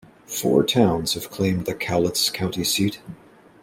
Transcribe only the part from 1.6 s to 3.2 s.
the Cowlitz County seat.